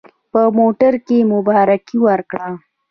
په 0.31 0.41
موټر 0.57 0.93
کې 1.07 1.17
مبارکي 1.31 1.97
ورکړه. 2.07 2.47